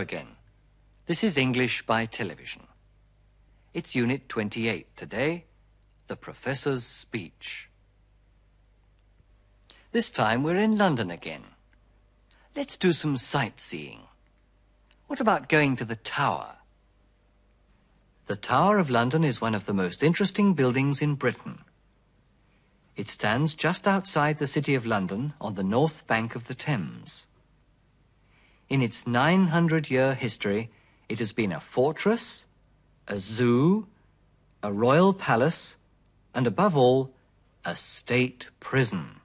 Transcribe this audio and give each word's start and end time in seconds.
Again. 0.00 0.36
This 1.06 1.24
is 1.24 1.38
English 1.38 1.86
by 1.86 2.04
television. 2.04 2.64
It's 3.72 3.96
Unit 3.96 4.28
28 4.28 4.94
today, 4.94 5.44
The 6.06 6.16
Professor's 6.16 6.84
Speech. 6.84 7.70
This 9.92 10.10
time 10.10 10.42
we're 10.42 10.56
in 10.56 10.76
London 10.76 11.10
again. 11.10 11.44
Let's 12.54 12.76
do 12.76 12.92
some 12.92 13.16
sightseeing. 13.16 14.00
What 15.06 15.20
about 15.20 15.48
going 15.48 15.76
to 15.76 15.84
the 15.86 15.96
Tower? 15.96 16.56
The 18.26 18.36
Tower 18.36 18.78
of 18.78 18.90
London 18.90 19.24
is 19.24 19.40
one 19.40 19.54
of 19.54 19.64
the 19.64 19.72
most 19.72 20.02
interesting 20.02 20.52
buildings 20.52 21.00
in 21.00 21.14
Britain. 21.14 21.60
It 22.96 23.08
stands 23.08 23.54
just 23.54 23.88
outside 23.88 24.38
the 24.38 24.46
City 24.46 24.74
of 24.74 24.84
London 24.84 25.32
on 25.40 25.54
the 25.54 25.64
north 25.64 26.06
bank 26.06 26.34
of 26.34 26.48
the 26.48 26.54
Thames. 26.54 27.28
In 28.68 28.82
its 28.82 29.06
900 29.06 29.90
year 29.90 30.14
history, 30.14 30.70
it 31.08 31.20
has 31.20 31.32
been 31.32 31.52
a 31.52 31.60
fortress, 31.60 32.46
a 33.06 33.20
zoo, 33.20 33.86
a 34.62 34.72
royal 34.72 35.12
palace, 35.14 35.76
and 36.34 36.46
above 36.46 36.76
all, 36.76 37.14
a 37.64 37.76
state 37.76 38.50
prison. 38.58 39.20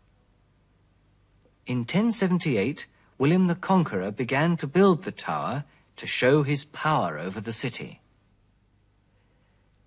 In 1.66 1.80
1078, 1.80 2.86
William 3.18 3.48
the 3.48 3.56
Conqueror 3.56 4.12
began 4.12 4.58
to 4.58 4.68
build 4.68 5.04
the 5.04 5.12
tower 5.12 5.64
to 5.96 6.06
show 6.06 6.44
his 6.44 6.66
power 6.66 7.18
over 7.18 7.42
the 7.42 7.54
city. 7.54 8.02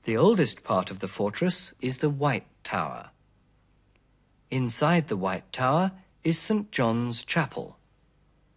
The 0.02 0.16
oldest 0.16 0.64
part 0.64 0.91
of 0.91 0.98
the 0.98 1.08
fortress 1.08 1.72
is 1.80 1.98
the 1.98 2.10
White 2.10 2.47
Tower. 2.62 3.10
Inside 4.50 5.08
the 5.08 5.16
White 5.16 5.52
Tower 5.52 5.92
is 6.25 6.38
St. 6.38 6.70
John's 6.70 7.22
Chapel 7.22 7.78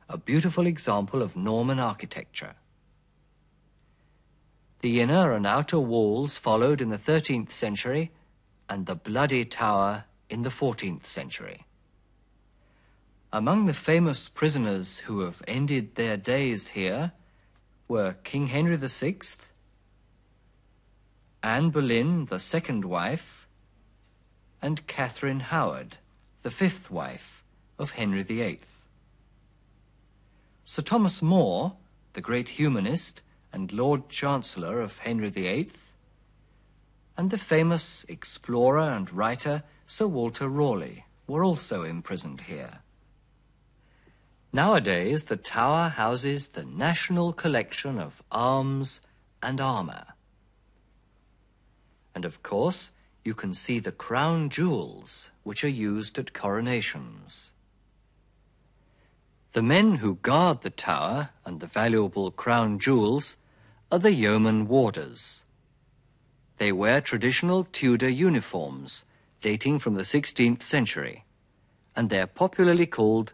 a 0.09 0.17
beautiful 0.17 0.66
example 0.66 1.22
of 1.22 1.36
Norman 1.36 1.80
architecture. 1.80 2.55
The 4.80 5.02
inner 5.02 5.33
and 5.33 5.45
outer 5.45 5.80
walls 5.80 6.38
followed 6.38 6.81
in 6.81 6.89
the 6.89 6.97
13th 6.97 7.52
century 7.52 8.11
and 8.69 8.86
the 8.86 8.95
Bloody 8.95 9.44
Tower 9.44 10.05
in 10.30 10.44
the 10.44 10.49
14th 10.49 11.05
century. 11.05 11.66
Among 13.33 13.66
the 13.66 13.73
famous 13.73 14.30
prisoners 14.30 14.99
who 14.99 15.22
have 15.22 15.41
ended 15.47 15.95
their 15.95 16.16
days 16.16 16.69
here 16.69 17.11
were 17.88 18.14
King 18.23 18.47
Henry 18.47 18.77
VI, 18.77 19.17
Anne 21.44 21.69
Boleyn, 21.69 22.25
the 22.25 22.39
second 22.39 22.86
wife, 22.86 23.48
and 24.61 24.87
Catherine 24.87 25.42
Howard, 25.42 25.98
the 26.42 26.52
fifth 26.52 26.89
wife 26.89 27.43
of 27.77 27.92
Henry 27.92 28.23
VIII. 28.23 28.60
Sir 30.70 30.82
Thomas 30.82 31.22
More, 31.22 31.78
the 32.11 32.20
great 32.20 32.50
humanist 32.50 33.22
and 33.54 33.72
Lord 33.72 34.10
Chancellor 34.10 34.82
of 34.82 34.98
Henry 34.98 35.30
VIII, 35.30 35.72
and 37.16 37.32
the 37.32 37.38
famous 37.38 38.05
explorer 38.10 38.82
and 38.82 39.10
writer 39.14 39.64
Sir 39.86 40.08
Walter 40.08 40.50
Raleigh 40.50 41.05
were 41.26 41.42
also 41.42 41.83
imprisoned 41.83 42.42
here. 42.42 42.80
Nowadays, 44.52 45.23
the 45.23 45.38
tower 45.38 45.88
houses 45.88 46.50
the 46.50 46.66
National 46.66 47.32
Collection 47.32 47.98
of 47.98 48.22
Arms 48.30 48.99
and 49.42 49.61
Armour. 49.61 50.16
And 52.14 52.26
of 52.26 52.44
course, 52.44 52.92
you 53.23 53.34
can 53.34 53.54
see 53.54 53.80
the 53.80 53.94
crown 53.94 54.49
jewels 54.49 55.32
which 55.44 55.64
are 55.64 55.70
used 55.70 56.20
at 56.20 56.34
coronations. 56.34 57.54
The 59.57 59.63
men 59.63 59.95
who 59.95 60.17
guard 60.21 60.61
the 60.61 60.69
tower 60.69 61.31
and 61.43 61.59
the 61.59 61.65
valuable 61.65 62.29
crown 62.29 62.77
jewels 62.77 63.37
are 63.91 63.97
the 63.97 64.13
yeoman 64.13 64.67
warders. 64.67 65.45
They 66.57 66.71
wear 66.71 67.01
traditional 67.01 67.63
Tudor 67.71 68.07
uniforms 68.07 69.03
dating 69.41 69.79
from 69.79 69.95
the 69.95 70.03
16th 70.03 70.61
century, 70.61 71.25
and 71.95 72.11
they're 72.11 72.27
popularly 72.27 72.85
called 72.85 73.33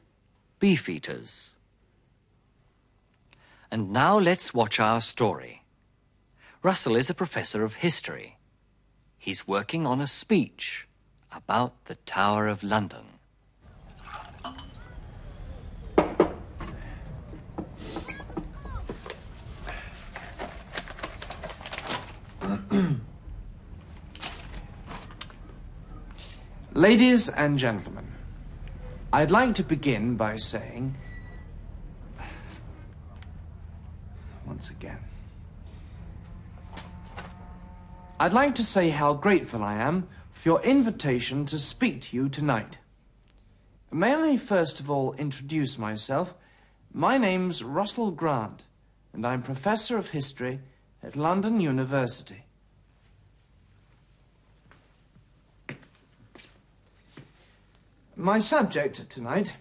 beefeaters. 0.62 1.58
And 3.70 3.92
now 3.92 4.18
let's 4.18 4.54
watch 4.54 4.80
our 4.80 5.02
story. 5.02 5.64
Russell 6.62 6.96
is 6.96 7.10
a 7.10 7.14
professor 7.14 7.66
of 7.66 7.84
history. 7.84 8.38
He's 9.18 9.46
working 9.46 9.86
on 9.86 10.00
a 10.00 10.08
speech 10.08 10.88
about 11.34 11.84
the 11.84 11.96
Tower 11.96 12.48
of 12.48 12.64
London. 12.64 13.20
Ladies 26.74 27.30
and 27.30 27.60
gentlemen, 27.60 28.08
I'd 29.12 29.30
like 29.30 29.54
to 29.56 29.64
begin 29.64 30.16
by 30.16 30.38
saying, 30.38 30.96
once 34.46 34.70
again, 34.72 35.00
I'd 38.20 38.34
like 38.34 38.56
to 38.56 38.64
say 38.64 38.90
how 38.90 39.14
grateful 39.14 39.64
I 39.64 39.76
am 39.76 40.08
for 40.32 40.50
your 40.50 40.62
invitation 40.64 41.46
to 41.48 41.60
speak 41.60 42.02
to 42.02 42.18
you 42.18 42.28
tonight. 42.28 42.80
May 43.92 44.16
I 44.16 44.38
first 44.38 44.80
of 44.80 44.90
all 44.90 45.14
introduce 45.14 45.78
myself? 45.78 46.34
My 46.92 47.20
name's 47.20 47.64
Russell 47.64 48.10
Grant, 48.10 48.64
and 49.14 49.28
I'm 49.28 49.44
Professor 49.44 49.96
of 49.98 50.10
History 50.10 50.62
at 51.04 51.16
London 51.16 51.60
University. 51.60 52.46
My 58.16 58.38
subject 58.38 59.10
tonight, 59.10 59.56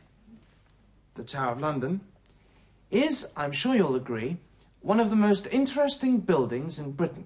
the 1.14 1.24
Tower 1.24 1.52
of 1.52 1.60
London, 1.60 2.02
is, 2.90 3.28
I'm 3.34 3.52
sure 3.52 3.74
you'll 3.74 3.94
agree, 3.94 4.36
one 4.82 5.00
of 5.00 5.08
the 5.08 5.16
most 5.16 5.46
interesting 5.50 6.18
buildings 6.18 6.78
in 6.78 6.92
Britain. 6.92 7.24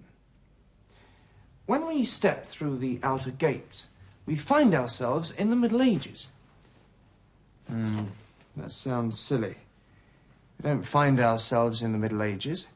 When 1.66 1.84
we 1.88 2.04
step 2.04 2.46
through 2.46 2.78
the 2.78 3.00
outer 3.02 3.32
gates, 3.32 3.88
we 4.24 4.36
find 4.36 4.72
ourselves 4.72 5.32
in 5.32 5.50
the 5.50 5.56
Middle 5.56 5.82
Ages. 5.82 6.28
Hmm, 7.68 8.04
that 8.56 8.70
sounds 8.70 9.18
silly. 9.18 9.56
We 10.58 10.68
don't 10.68 10.84
find 10.84 11.18
ourselves 11.18 11.82
in 11.82 11.90
the 11.90 11.98
Middle 11.98 12.22
Ages. 12.22 12.68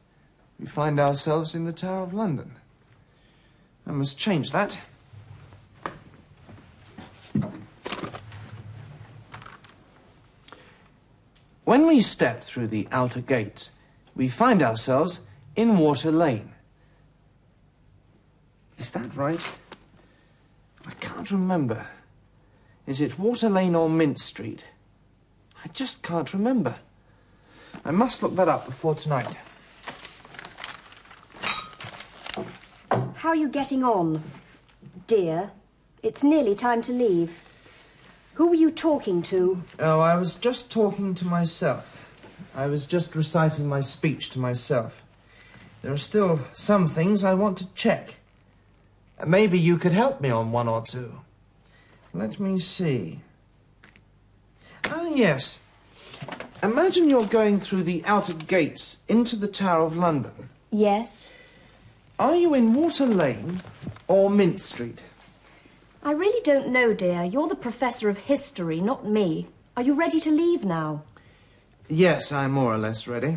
We 0.58 0.66
find 0.66 0.98
ourselves 0.98 1.54
in 1.54 1.66
the 1.66 1.72
Tower 1.72 2.02
of 2.02 2.12
London. 2.12 2.56
I 3.86 3.92
must 3.92 4.18
change 4.18 4.50
that. 4.50 4.76
When 11.64 11.86
we 11.86 12.00
step 12.00 12.42
through 12.42 12.68
the 12.68 12.88
outer 12.90 13.20
gates, 13.20 13.70
we 14.16 14.28
find 14.28 14.62
ourselves 14.62 15.20
in 15.54 15.78
Water 15.78 16.10
Lane. 16.10 16.52
Is 18.78 18.90
that 18.92 19.14
right? 19.14 19.40
I 20.86 20.92
can't 21.00 21.30
remember. 21.30 21.86
Is 22.86 23.00
it 23.00 23.18
Water 23.18 23.50
Lane 23.50 23.74
or 23.74 23.88
Mint 23.88 24.18
Street? 24.18 24.64
I 25.64 25.68
just 25.68 26.02
can't 26.02 26.32
remember. 26.32 26.76
I 27.84 27.90
must 27.90 28.22
look 28.22 28.34
that 28.36 28.48
up 28.48 28.66
before 28.66 28.94
tonight. 28.94 29.36
How 33.14 33.28
are 33.28 33.36
you 33.36 33.48
getting 33.48 33.84
on, 33.84 34.22
dear? 35.06 35.50
It's 36.02 36.24
nearly 36.24 36.54
time 36.54 36.80
to 36.82 36.92
leave. 36.92 37.44
Who 38.40 38.48
were 38.48 38.54
you 38.54 38.70
talking 38.70 39.20
to? 39.24 39.62
Oh, 39.78 40.00
I 40.00 40.16
was 40.16 40.34
just 40.34 40.72
talking 40.72 41.14
to 41.16 41.26
myself. 41.26 41.94
I 42.54 42.68
was 42.68 42.86
just 42.86 43.14
reciting 43.14 43.68
my 43.68 43.82
speech 43.82 44.30
to 44.30 44.38
myself. 44.38 45.04
There 45.82 45.92
are 45.92 45.98
still 45.98 46.40
some 46.54 46.88
things 46.88 47.22
I 47.22 47.34
want 47.34 47.58
to 47.58 47.70
check. 47.74 48.14
Maybe 49.26 49.58
you 49.58 49.76
could 49.76 49.92
help 49.92 50.22
me 50.22 50.30
on 50.30 50.52
one 50.52 50.68
or 50.68 50.80
two. 50.80 51.20
Let 52.14 52.40
me 52.40 52.58
see. 52.58 53.20
Ah, 54.86 55.08
yes. 55.08 55.60
Imagine 56.62 57.10
you're 57.10 57.26
going 57.26 57.60
through 57.60 57.82
the 57.82 58.02
outer 58.06 58.32
gates 58.32 59.02
into 59.06 59.36
the 59.36 59.48
Tower 59.48 59.84
of 59.84 59.98
London. 59.98 60.48
Yes. 60.70 61.28
Are 62.18 62.36
you 62.36 62.54
in 62.54 62.72
Water 62.72 63.04
Lane 63.04 63.58
or 64.08 64.30
Mint 64.30 64.62
Street? 64.62 65.02
I 66.02 66.12
really 66.12 66.40
don't 66.42 66.68
know, 66.68 66.94
dear. 66.94 67.24
You're 67.24 67.48
the 67.48 67.54
professor 67.54 68.08
of 68.08 68.18
history, 68.18 68.80
not 68.80 69.06
me. 69.06 69.48
Are 69.76 69.82
you 69.82 69.92
ready 69.92 70.18
to 70.20 70.30
leave 70.30 70.64
now? 70.64 71.02
Yes, 71.88 72.32
I'm 72.32 72.52
more 72.52 72.72
or 72.72 72.78
less 72.78 73.06
ready. 73.06 73.36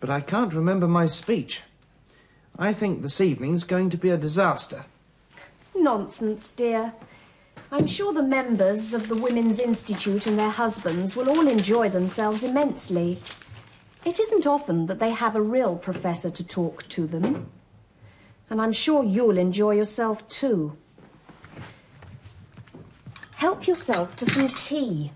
But 0.00 0.08
I 0.08 0.20
can't 0.20 0.54
remember 0.54 0.88
my 0.88 1.06
speech. 1.06 1.60
I 2.58 2.72
think 2.72 3.02
this 3.02 3.20
evening's 3.20 3.64
going 3.64 3.90
to 3.90 3.98
be 3.98 4.10
a 4.10 4.16
disaster. 4.16 4.86
Nonsense, 5.74 6.50
dear. 6.52 6.94
I'm 7.70 7.86
sure 7.86 8.12
the 8.12 8.22
members 8.22 8.94
of 8.94 9.08
the 9.08 9.16
Women's 9.16 9.58
Institute 9.58 10.26
and 10.26 10.38
their 10.38 10.50
husbands 10.50 11.14
will 11.14 11.28
all 11.28 11.48
enjoy 11.48 11.88
themselves 11.90 12.44
immensely. 12.44 13.18
It 14.04 14.20
isn't 14.20 14.46
often 14.46 14.86
that 14.86 15.00
they 15.00 15.10
have 15.10 15.36
a 15.36 15.42
real 15.42 15.76
professor 15.76 16.30
to 16.30 16.44
talk 16.44 16.84
to 16.90 17.06
them. 17.06 17.50
And 18.48 18.62
I'm 18.62 18.72
sure 18.72 19.02
you'll 19.02 19.38
enjoy 19.38 19.72
yourself 19.72 20.26
too. 20.28 20.78
Help 23.44 23.66
yourself 23.66 24.16
to 24.16 24.24
some 24.24 24.48
tea. 24.48 25.12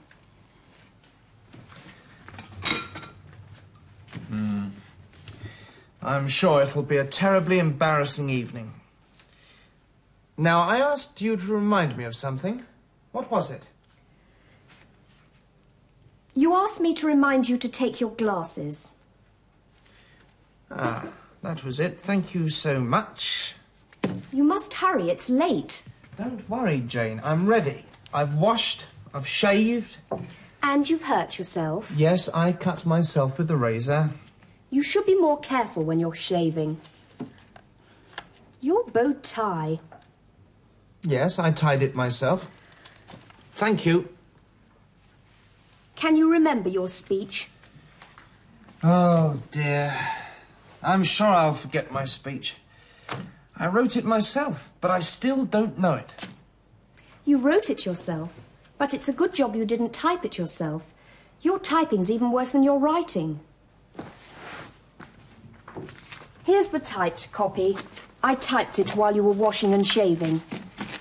I'm 6.03 6.29
sure 6.29 6.61
it'll 6.61 6.83
be 6.83 6.99
a 6.99 7.07
terribly 7.07 7.59
embarrassing 7.59 8.29
evening. 8.29 8.75
Now, 10.37 10.61
I 10.61 10.77
asked 10.77 11.23
you 11.23 11.39
to 11.39 11.55
remind 11.55 11.97
me 11.97 12.05
of 12.05 12.15
something. 12.15 12.67
What 13.13 13.31
was 13.31 13.51
it? 13.51 13.67
You 16.35 16.55
asked 16.55 16.83
me 16.83 16.93
to 17.01 17.07
remind 17.07 17.49
you 17.49 17.57
to 17.57 17.67
take 17.67 17.99
your 17.99 18.11
glasses. 18.11 18.91
Ah, 20.71 21.07
that 21.43 21.65
was 21.65 21.81
it. 21.81 21.99
Thank 21.99 22.35
you 22.35 22.51
so 22.51 22.79
much. 22.79 23.55
You 24.31 24.45
must 24.45 24.75
hurry, 24.75 25.09
it's 25.09 25.31
late. 25.31 25.83
Don't 26.19 26.47
worry, 26.51 26.81
Jane. 26.81 27.23
I'm 27.25 27.47
ready. 27.47 27.87
I've 28.13 28.35
washed, 28.35 28.87
I've 29.13 29.27
shaved. 29.27 29.99
And 30.63 30.89
you've 30.89 31.03
hurt 31.03 31.39
yourself. 31.39 31.93
Yes, 31.97 32.29
I 32.31 32.53
cut 32.53 32.85
myself 32.85 33.39
with 33.39 33.49
the 33.49 33.57
razor. 33.57 34.11
You 34.71 34.83
should 34.83 35.07
be 35.07 35.19
more 35.19 35.39
careful 35.41 35.85
when 35.85 36.01
you're 36.01 36.15
shaving. 36.15 36.81
Your 38.61 38.85
bow 38.85 39.15
tie. 39.23 39.81
Yes, 41.03 41.39
I 41.39 41.53
tied 41.53 41.83
it 41.83 41.95
myself. 41.95 42.51
Thank 43.53 43.87
you. 43.87 44.09
Can 45.97 46.17
you 46.17 46.31
remember 46.31 46.69
your 46.69 46.89
speech? 46.89 47.49
Oh, 48.83 49.43
dear. 49.51 49.97
I'm 50.83 51.03
sure 51.03 51.27
I'll 51.27 51.55
forget 51.55 51.91
my 51.91 52.05
speech. 52.05 52.57
I 53.57 53.67
wrote 53.67 53.97
it 53.97 54.05
myself, 54.05 54.71
but 54.81 54.91
I 54.91 55.01
still 55.01 55.45
don't 55.45 55.79
know 55.79 55.95
it. 55.95 56.29
You 57.29 57.37
wrote 57.37 57.69
it 57.69 57.85
yourself, 57.85 58.41
but 58.79 58.95
it's 58.95 59.07
a 59.07 59.13
good 59.13 59.35
job 59.35 59.55
you 59.55 59.67
didn't 59.67 59.93
type 59.93 60.25
it 60.25 60.39
yourself. 60.39 60.95
Your 61.43 61.59
typing's 61.59 62.11
even 62.11 62.31
worse 62.33 62.53
than 62.53 62.63
your 62.63 62.79
writing. 62.79 63.41
Here's 66.45 66.69
the 66.69 66.79
typed 66.79 67.31
copy. 67.31 67.77
I 68.25 68.35
typed 68.35 68.79
it 68.79 68.97
while 68.97 69.15
you 69.15 69.23
were 69.23 69.33
washing 69.33 69.75
and 69.75 69.87
shaving. 69.87 70.41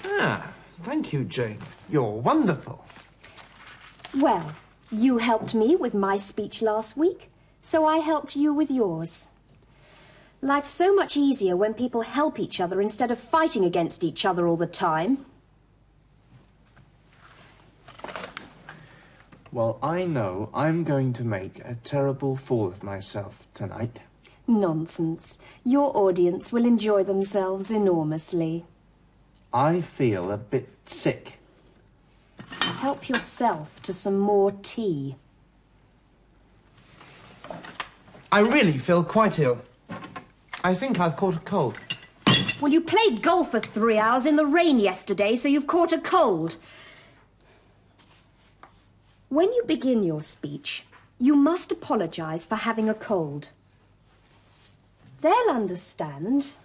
Ah, 0.03 0.51
thank 0.81 1.13
you, 1.13 1.23
Jane. 1.23 1.59
You're 1.89 2.11
wonderful. 2.11 2.83
Well, 4.13 4.51
you 4.91 5.19
helped 5.19 5.55
me 5.55 5.77
with 5.77 5.93
my 5.93 6.17
speech 6.17 6.61
last 6.61 6.97
week, 6.97 7.31
so 7.61 7.85
I 7.85 7.99
helped 7.99 8.35
you 8.35 8.53
with 8.53 8.69
yours. 8.69 9.29
Life's 10.41 10.71
so 10.71 10.93
much 10.93 11.15
easier 11.15 11.55
when 11.55 11.73
people 11.73 12.01
help 12.01 12.37
each 12.37 12.59
other 12.59 12.81
instead 12.81 13.11
of 13.11 13.17
fighting 13.17 13.63
against 13.63 14.03
each 14.03 14.25
other 14.25 14.45
all 14.45 14.57
the 14.57 14.67
time. 14.67 15.25
Well, 19.57 19.79
I 19.81 20.05
know 20.05 20.51
I'm 20.53 20.83
going 20.83 21.13
to 21.13 21.23
make 21.23 21.57
a 21.65 21.79
terrible 21.83 22.35
fool 22.35 22.67
of 22.67 22.83
myself 22.83 23.47
tonight. 23.55 23.97
Nonsense. 24.45 25.39
Your 25.63 25.97
audience 25.97 26.53
will 26.53 26.63
enjoy 26.63 27.03
themselves 27.03 27.71
enormously. 27.71 28.65
I 29.51 29.81
feel 29.81 30.31
a 30.31 30.37
bit 30.37 30.69
sick. 30.85 31.39
Help 32.61 33.09
yourself 33.09 33.81
to 33.81 33.93
some 33.93 34.19
more 34.19 34.51
tea. 34.51 35.15
I 38.31 38.41
really 38.41 38.77
feel 38.77 39.03
quite 39.03 39.39
ill. 39.39 39.63
I 40.63 40.75
think 40.75 40.99
I've 40.99 41.15
caught 41.15 41.35
a 41.35 41.39
cold. 41.39 41.79
Well, 42.61 42.71
you 42.71 42.81
played 42.81 43.23
golf 43.23 43.49
for 43.49 43.59
three 43.59 43.97
hours 43.97 44.27
in 44.27 44.35
the 44.35 44.45
rain 44.45 44.79
yesterday, 44.79 45.35
so 45.35 45.49
you've 45.49 45.65
caught 45.65 45.93
a 45.93 45.99
cold. 45.99 46.57
When 49.29 49.51
you 49.53 49.63
begin 49.67 50.03
your 50.03 50.21
speech, 50.21 50.85
you 51.19 51.35
must 51.35 51.71
apologize 51.71 52.45
for 52.45 52.55
having 52.55 52.87
a 52.87 52.93
cold. 52.93 53.49
They'll 55.19 55.49
understand. 55.49 56.55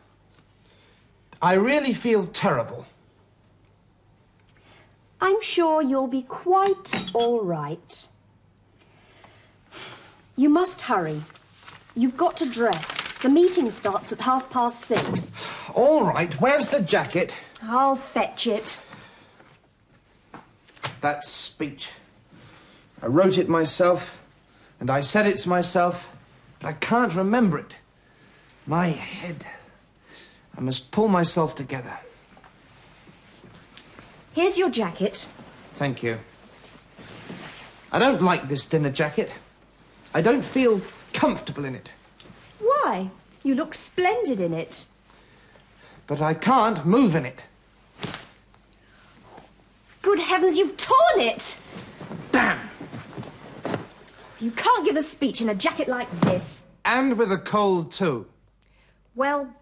I 1.40 1.54
really 1.54 1.92
feel 1.92 2.26
terrible. 2.26 2.86
I'm 5.20 5.42
sure 5.42 5.82
you'll 5.82 6.06
be 6.06 6.22
quite 6.22 7.10
all 7.14 7.42
right. 7.42 8.08
You 10.36 10.48
must 10.48 10.82
hurry. 10.82 11.22
You've 11.96 12.16
got 12.16 12.36
to 12.38 12.48
dress. 12.48 13.00
The 13.22 13.28
meeting 13.28 13.70
starts 13.70 14.12
at 14.12 14.20
half 14.20 14.50
past 14.50 14.80
six. 14.82 15.36
All 15.74 16.04
right, 16.04 16.32
where's 16.40 16.68
the 16.68 16.80
jacket? 16.80 17.34
I'll 17.62 17.96
fetch 17.96 18.46
it. 18.46 18.82
That 21.00 21.24
speech. 21.24 21.90
I 23.02 23.06
wrote 23.06 23.36
it 23.36 23.48
myself, 23.48 24.22
and 24.78 24.88
I 24.88 25.00
said 25.00 25.26
it 25.26 25.38
to 25.38 25.48
myself, 25.48 26.08
but 26.60 26.68
I 26.68 26.72
can't 26.74 27.14
remember 27.14 27.58
it. 27.58 27.74
My 28.64 28.88
head. 28.88 29.44
I 30.56 30.60
must 30.60 30.92
pull 30.92 31.08
myself 31.08 31.56
together. 31.56 31.98
Here's 34.34 34.56
your 34.56 34.70
jacket. 34.70 35.26
Thank 35.74 36.02
you. 36.02 36.18
I 37.90 37.98
don't 37.98 38.22
like 38.22 38.48
this 38.48 38.66
dinner 38.66 38.90
jacket. 38.90 39.34
I 40.14 40.22
don't 40.22 40.44
feel 40.44 40.80
comfortable 41.12 41.64
in 41.64 41.74
it. 41.74 41.90
Why? 42.60 43.10
You 43.42 43.56
look 43.56 43.74
splendid 43.74 44.40
in 44.40 44.54
it. 44.54 44.86
But 46.06 46.20
I 46.20 46.34
can't 46.34 46.86
move 46.86 47.16
in 47.16 47.26
it. 47.26 47.42
Good 50.02 50.20
heavens, 50.20 50.56
you've 50.56 50.76
torn 50.76 51.20
it! 51.20 51.58
Damn! 52.32 52.71
You 54.42 54.50
can't 54.50 54.84
give 54.84 54.96
a 54.96 55.04
speech 55.04 55.40
in 55.40 55.48
a 55.48 55.54
jacket 55.54 55.86
like 55.86 56.10
this. 56.22 56.64
And 56.84 57.16
with 57.16 57.30
a 57.30 57.38
cold, 57.38 57.92
too. 57.92 58.26
Well, 59.14 59.54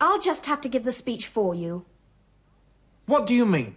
I'll 0.00 0.20
just 0.20 0.46
have 0.46 0.60
to 0.60 0.68
give 0.68 0.84
the 0.84 0.92
speech 0.92 1.26
for 1.26 1.56
you. 1.56 1.84
What 3.06 3.26
do 3.26 3.34
you 3.34 3.44
mean? 3.44 3.74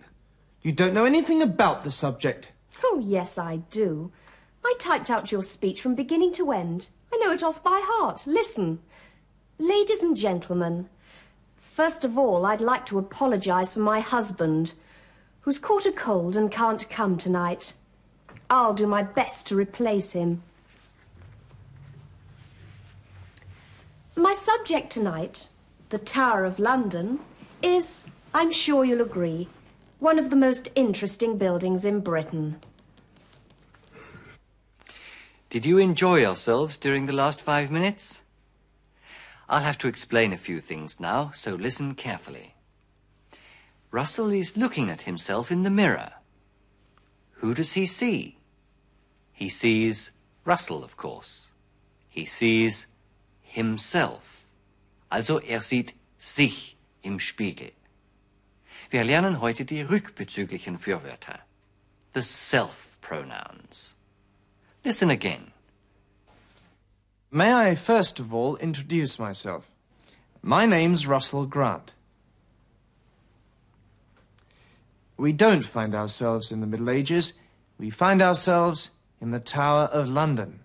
You 0.61 0.71
don't 0.71 0.93
know 0.93 1.05
anything 1.05 1.41
about 1.41 1.83
the 1.83 1.89
subject. 1.89 2.49
Oh, 2.83 3.01
yes, 3.03 3.39
I 3.39 3.57
do. 3.71 4.11
I 4.63 4.75
typed 4.77 5.09
out 5.09 5.31
your 5.31 5.41
speech 5.41 5.81
from 5.81 5.95
beginning 5.95 6.31
to 6.33 6.51
end. 6.51 6.89
I 7.11 7.17
know 7.17 7.31
it 7.31 7.41
off 7.41 7.63
by 7.63 7.81
heart. 7.83 8.27
Listen. 8.27 8.81
Ladies 9.57 10.03
and 10.03 10.15
gentlemen, 10.15 10.89
first 11.57 12.05
of 12.05 12.19
all, 12.19 12.45
I'd 12.45 12.61
like 12.61 12.85
to 12.85 12.99
apologize 12.99 13.73
for 13.73 13.79
my 13.79 13.99
husband, 13.99 14.73
who's 15.39 15.57
caught 15.57 15.87
a 15.87 15.91
cold 15.91 16.37
and 16.37 16.51
can't 16.51 16.87
come 16.87 17.17
tonight. 17.17 17.73
I'll 18.47 18.75
do 18.75 18.85
my 18.85 19.01
best 19.01 19.47
to 19.47 19.55
replace 19.55 20.11
him. 20.11 20.43
My 24.15 24.33
subject 24.33 24.91
tonight, 24.91 25.47
the 25.87 25.97
Tower 25.97 26.43
of 26.43 26.59
London, 26.59 27.19
is, 27.61 28.05
I'm 28.33 28.51
sure 28.51 28.83
you'll 28.83 29.01
agree, 29.01 29.47
one 29.99 30.19
of 30.19 30.29
the 30.29 30.35
most 30.35 30.67
interesting 30.75 31.37
buildings 31.37 31.85
in 31.85 32.01
Britain. 32.01 32.59
Did 35.49 35.65
you 35.65 35.77
enjoy 35.77 36.17
yourselves 36.19 36.77
during 36.77 37.05
the 37.05 37.13
last 37.13 37.41
five 37.41 37.71
minutes? 37.71 38.21
I'll 39.47 39.61
have 39.61 39.77
to 39.79 39.87
explain 39.87 40.33
a 40.33 40.37
few 40.37 40.59
things 40.59 40.99
now, 40.99 41.31
so 41.33 41.55
listen 41.55 41.95
carefully. 41.95 42.55
Russell 43.91 44.29
is 44.29 44.57
looking 44.57 44.89
at 44.89 45.03
himself 45.03 45.51
in 45.51 45.63
the 45.63 45.69
mirror. 45.69 46.11
Who 47.35 47.53
does 47.53 47.73
he 47.73 47.85
see? 47.85 48.39
He 49.31 49.47
sees 49.47 50.11
Russell, 50.43 50.83
of 50.83 50.97
course. 50.97 51.51
He 52.09 52.25
sees 52.25 52.87
himself. 53.51 54.45
Also 55.09 55.39
er 55.39 55.61
sieht 55.61 55.93
sich 56.17 56.77
im 57.01 57.19
Spiegel. 57.19 57.71
Wir 58.89 59.03
lernen 59.03 59.41
heute 59.41 59.65
die 59.65 59.81
rückbezüglichen 59.81 60.77
Fürwörter. 60.77 61.39
The 62.13 62.21
self-pronouns. 62.21 63.95
Listen 64.83 65.09
again. 65.09 65.51
May 67.29 67.53
I 67.53 67.75
first 67.75 68.19
of 68.19 68.33
all 68.33 68.57
introduce 68.57 69.19
myself? 69.19 69.69
My 70.41 70.65
name's 70.65 71.07
Russell 71.07 71.45
Grant. 71.45 71.93
We 75.17 75.31
don't 75.31 75.63
find 75.63 75.93
ourselves 75.93 76.51
in 76.51 76.61
the 76.61 76.67
Middle 76.67 76.89
Ages, 76.89 77.33
we 77.77 77.89
find 77.89 78.21
ourselves 78.21 78.89
in 79.21 79.31
the 79.31 79.39
Tower 79.39 79.83
of 79.93 80.09
London. 80.09 80.61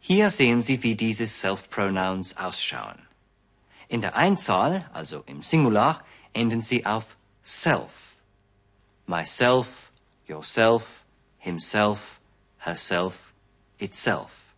Hier 0.00 0.30
sehen 0.30 0.62
Sie, 0.62 0.82
wie 0.82 0.96
diese 0.96 1.26
Self-Pronouns 1.26 2.36
ausschauen. 2.36 3.06
In 3.88 4.00
der 4.00 4.16
Einzahl, 4.16 4.88
also 4.92 5.22
im 5.26 5.42
Singular, 5.42 6.02
enden 6.32 6.62
sie 6.62 6.86
auf 6.86 7.16
self. 7.42 8.20
Myself, 9.06 9.90
yourself, 10.26 11.04
himself, 11.38 12.20
herself, 12.58 13.32
itself. 13.78 14.54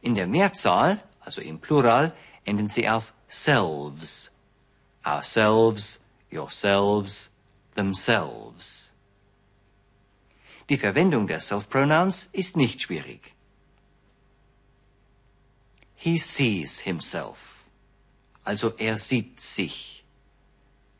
In 0.00 0.14
der 0.14 0.26
Mehrzahl, 0.26 1.02
also 1.20 1.40
im 1.40 1.60
Plural, 1.60 2.12
enden 2.44 2.66
sie 2.66 2.88
auf 2.88 3.12
selves. 3.28 4.30
Ourselves, 5.04 6.00
yourselves, 6.30 7.30
themselves. 7.74 8.92
Die 10.68 10.76
Verwendung 10.76 11.26
der 11.26 11.40
Self-Pronouns 11.40 12.28
ist 12.32 12.56
nicht 12.56 12.82
schwierig. 12.82 13.34
He 16.04 16.18
sees 16.18 16.80
himself. 16.80 17.68
Also 18.42 18.74
er 18.76 18.98
sieht 18.98 19.40
sich. 19.40 20.02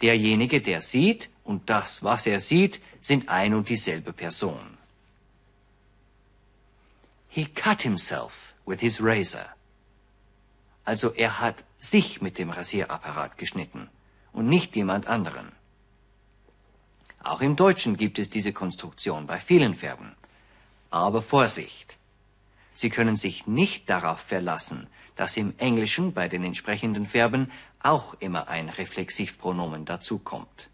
Derjenige, 0.00 0.60
der 0.60 0.80
sieht 0.80 1.28
und 1.42 1.68
das, 1.68 2.04
was 2.04 2.24
er 2.26 2.40
sieht, 2.40 2.80
sind 3.00 3.28
ein 3.28 3.52
und 3.52 3.68
dieselbe 3.68 4.12
Person. 4.12 4.78
He 7.28 7.46
cut 7.46 7.82
himself 7.82 8.54
with 8.64 8.78
his 8.78 9.00
razor. 9.02 9.48
Also 10.84 11.12
er 11.14 11.40
hat 11.40 11.64
sich 11.78 12.22
mit 12.22 12.38
dem 12.38 12.50
Rasierapparat 12.50 13.38
geschnitten 13.38 13.90
und 14.32 14.48
nicht 14.48 14.76
jemand 14.76 15.08
anderen. 15.08 15.50
Auch 17.24 17.40
im 17.40 17.56
Deutschen 17.56 17.96
gibt 17.96 18.20
es 18.20 18.30
diese 18.30 18.52
Konstruktion 18.52 19.26
bei 19.26 19.40
vielen 19.40 19.74
Verben. 19.74 20.14
Aber 20.90 21.22
Vorsicht! 21.22 21.98
Sie 22.74 22.90
können 22.90 23.16
sich 23.16 23.46
nicht 23.46 23.88
darauf 23.90 24.20
verlassen, 24.20 24.86
dass 25.16 25.36
im 25.36 25.54
Englischen 25.58 26.12
bei 26.12 26.28
den 26.28 26.44
entsprechenden 26.44 27.06
Verben 27.06 27.50
auch 27.80 28.14
immer 28.20 28.48
ein 28.48 28.68
Reflexivpronomen 28.68 29.84
dazukommt. 29.84 30.68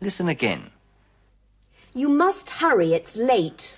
Listen 0.00 0.28
again. 0.28 0.70
You 1.94 2.08
must 2.08 2.60
hurry, 2.60 2.94
it's 2.94 3.16
late. 3.16 3.76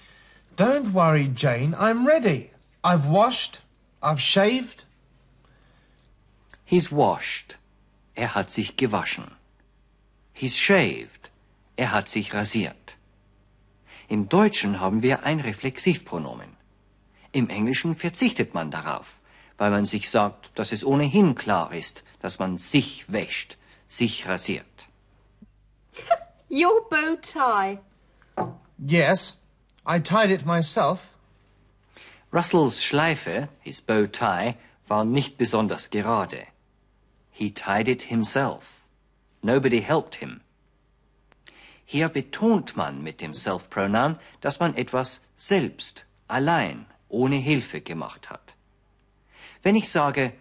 Don't 0.56 0.92
worry, 0.92 1.28
Jane. 1.34 1.74
I'm 1.74 2.06
ready. 2.06 2.50
I've 2.84 3.06
washed. 3.06 3.60
I've 4.00 4.20
shaved. 4.20 4.84
He's 6.64 6.92
washed. 6.92 7.58
Er 8.14 8.34
hat 8.34 8.50
sich 8.50 8.76
gewaschen. 8.76 9.32
He's 10.32 10.56
shaved. 10.56 11.30
Er 11.76 11.92
hat 11.92 12.08
sich 12.08 12.32
rasiert. 12.32 12.96
Im 14.08 14.28
Deutschen 14.28 14.80
haben 14.80 15.02
wir 15.02 15.24
ein 15.24 15.40
Reflexivpronomen. 15.40 16.53
Im 17.34 17.48
Englischen 17.48 17.96
verzichtet 17.96 18.54
man 18.54 18.70
darauf, 18.70 19.18
weil 19.58 19.72
man 19.72 19.86
sich 19.86 20.08
sagt, 20.08 20.52
dass 20.54 20.70
es 20.70 20.84
ohnehin 20.84 21.34
klar 21.34 21.74
ist, 21.74 22.04
dass 22.20 22.38
man 22.38 22.58
sich 22.58 23.10
wäscht, 23.12 23.58
sich 23.88 24.28
rasiert. 24.28 24.86
Your 26.48 26.88
bow 26.88 27.16
tie. 27.20 27.80
Yes, 28.78 29.40
I 29.84 29.98
tied 29.98 30.30
it 30.30 30.46
myself. 30.46 31.08
Russells 32.32 32.84
Schleife, 32.84 33.48
his 33.60 33.80
bow 33.80 34.06
tie, 34.06 34.54
war 34.86 35.04
nicht 35.04 35.36
besonders 35.36 35.90
gerade. 35.90 36.46
He 37.32 37.50
tied 37.50 37.88
it 37.88 38.04
himself. 38.04 38.84
Nobody 39.42 39.80
helped 39.80 40.16
him. 40.16 40.40
Hier 41.84 42.08
betont 42.08 42.76
man 42.76 43.02
mit 43.02 43.20
dem 43.20 43.34
Self-Pronoun, 43.34 44.20
dass 44.40 44.60
man 44.60 44.76
etwas 44.76 45.20
selbst, 45.36 46.06
allein, 46.28 46.86
ohne 47.14 47.36
Hilfe 47.36 47.80
gemacht 47.80 48.28
hat. 48.30 48.54
Wenn 49.62 49.76
ich 49.76 49.88
sage, 49.88 50.32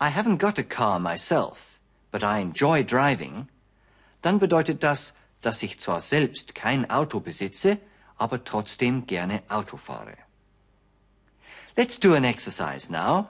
I 0.00 0.08
haven't 0.08 0.38
got 0.38 0.58
a 0.58 0.62
car 0.62 0.98
myself, 0.98 1.78
but 2.10 2.22
I 2.22 2.40
enjoy 2.40 2.84
driving, 2.84 3.48
dann 4.22 4.38
bedeutet 4.38 4.82
das, 4.82 5.12
dass 5.42 5.62
ich 5.62 5.78
zwar 5.78 6.00
selbst 6.00 6.54
kein 6.54 6.90
Auto 6.90 7.20
besitze, 7.20 7.78
aber 8.16 8.42
trotzdem 8.44 9.06
gerne 9.06 9.42
Auto 9.48 9.76
fahre. 9.76 10.16
Let's 11.76 11.98
do 11.98 12.14
an 12.14 12.24
exercise 12.24 12.90
now. 12.90 13.28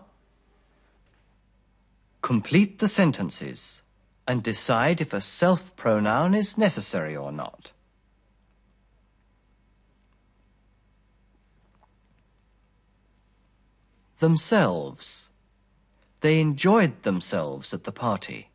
Complete 2.21 2.79
the 2.79 2.89
sentences 2.89 3.83
and 4.27 4.43
decide 4.43 5.01
if 5.01 5.13
a 5.13 5.21
self 5.21 5.75
pronoun 5.77 6.35
is 6.35 6.57
necessary 6.57 7.17
or 7.17 7.33
not. 7.33 7.74
Themselves. 14.25 15.29
They 16.23 16.41
enjoyed 16.41 17.03
themselves 17.03 17.75
at 17.75 17.85
the 17.85 17.93
party. 17.93 18.49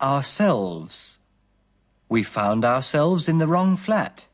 Ourselves. 0.00 1.18
We 2.08 2.22
found 2.22 2.64
ourselves 2.64 3.28
in 3.28 3.36
the 3.36 3.46
wrong 3.46 3.76
flat. 3.76 4.24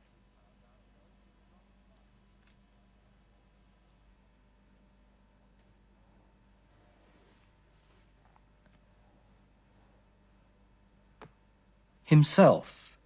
Himself. 12.08 12.96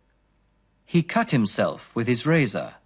He 0.86 1.02
cut 1.02 1.32
himself 1.32 1.90
with 1.92 2.06
his 2.06 2.24
razor. 2.24 2.76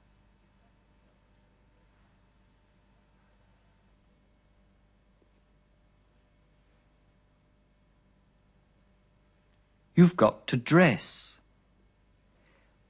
You've 9.95 10.17
got 10.17 10.47
to 10.47 10.57
dress. 10.57 11.43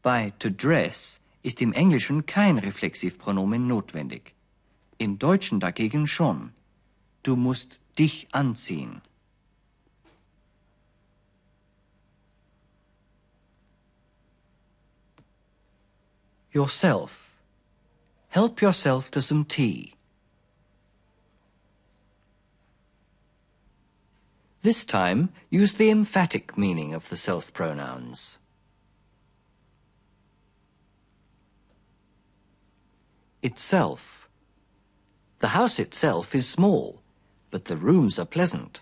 Bei 0.02 0.32
to 0.38 0.48
dress 0.48 1.18
ist 1.42 1.60
im 1.60 1.72
Englischen 1.72 2.26
kein 2.26 2.58
Reflexivpronomen 2.58 3.66
notwendig. 3.66 4.36
Im 4.98 5.18
Deutschen 5.18 5.58
dagegen 5.58 6.06
schon. 6.06 6.52
Du 7.24 7.34
musst 7.34 7.80
dich 7.98 8.28
anziehen. 8.30 9.02
Yourself. 16.56 17.36
Help 18.28 18.62
yourself 18.62 19.10
to 19.10 19.20
some 19.20 19.44
tea. 19.44 19.92
This 24.62 24.86
time, 24.86 25.28
use 25.50 25.74
the 25.74 25.90
emphatic 25.90 26.56
meaning 26.56 26.94
of 26.94 27.10
the 27.10 27.16
self 27.18 27.52
pronouns. 27.52 28.38
Itself. 33.42 34.26
The 35.40 35.48
house 35.48 35.78
itself 35.78 36.34
is 36.34 36.48
small, 36.48 37.02
but 37.50 37.66
the 37.66 37.76
rooms 37.76 38.18
are 38.18 38.24
pleasant. 38.24 38.80